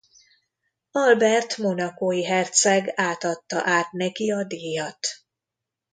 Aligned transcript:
Albert 0.91 1.57
monacói 1.57 2.23
herceg 2.23 2.91
átadta 2.95 3.61
át 3.65 3.91
neki 3.91 4.31
a 4.31 4.43
díjat. 4.43 5.07